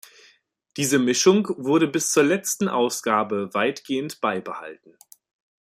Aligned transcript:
Diese 0.77 0.97
Mischung 0.97 1.47
wurde 1.63 1.87
bis 1.87 2.11
zur 2.11 2.23
letzten 2.23 2.67
Ausgabe 2.67 3.53
weitgehend 3.53 4.19
beibehalten. 4.19 4.97